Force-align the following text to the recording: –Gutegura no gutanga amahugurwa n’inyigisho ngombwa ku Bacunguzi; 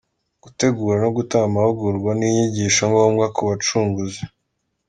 –Gutegura 0.43 0.95
no 1.03 1.09
gutanga 1.17 1.45
amahugurwa 1.49 2.11
n’inyigisho 2.19 2.81
ngombwa 2.91 3.25
ku 3.35 3.41
Bacunguzi; 3.47 4.21